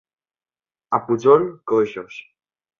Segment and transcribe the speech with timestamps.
[0.99, 2.21] A Pujol, coixos.